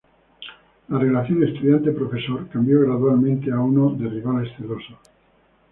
La 0.87 0.97
relación 0.97 1.43
estudiante-profesor 1.43 2.49
cambió 2.49 2.79
gradualmente 2.79 3.51
a 3.51 3.59
uno 3.59 3.91
de 3.91 4.09
rivales 4.09 4.49
celosos. 4.57 4.97